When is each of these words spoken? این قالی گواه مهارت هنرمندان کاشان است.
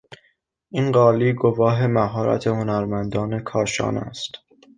این 0.69 0.91
قالی 0.91 1.33
گواه 1.33 1.87
مهارت 1.87 2.47
هنرمندان 2.47 3.39
کاشان 3.39 3.97
است. 3.97 4.31